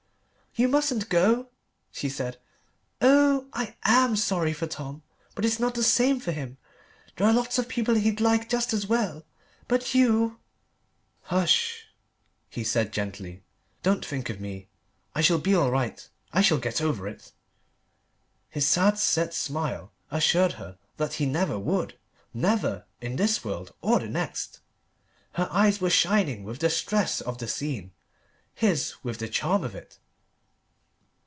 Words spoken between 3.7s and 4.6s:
am sorry